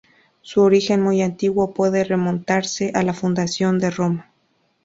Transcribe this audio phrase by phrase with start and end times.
[0.41, 4.31] Su origen, muy antiguo, puede remontarse a la fundación de Roma.